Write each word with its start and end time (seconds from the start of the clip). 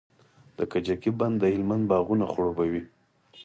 د 0.57 0.59
کجکي 0.71 1.11
بند 1.19 1.35
د 1.39 1.43
هلمند 1.53 1.83
باغونه 1.91 2.25
خړوبوي. 2.31 2.81